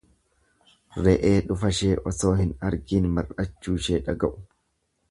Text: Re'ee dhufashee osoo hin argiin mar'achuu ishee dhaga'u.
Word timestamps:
Re'ee 1.07 1.33
dhufashee 1.51 1.91
osoo 2.13 2.33
hin 2.41 2.57
argiin 2.71 3.09
mar'achuu 3.21 3.79
ishee 3.85 4.03
dhaga'u. 4.11 4.35